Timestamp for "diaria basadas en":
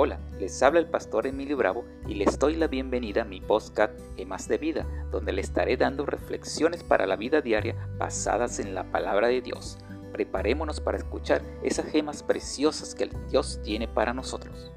7.40-8.76